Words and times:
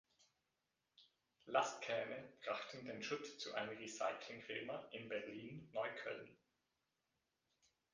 Lastkähne 1.45 2.33
brachten 2.43 2.85
den 2.87 3.03
Schutt 3.03 3.39
zu 3.39 3.53
einer 3.53 3.73
Recycling-Firma 3.79 4.87
in 4.93 5.07
Berlin-Neukölln. 5.07 6.35